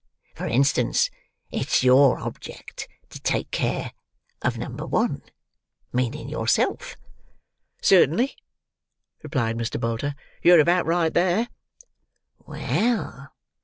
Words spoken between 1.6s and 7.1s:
your object to take care of number one—meaning yourself."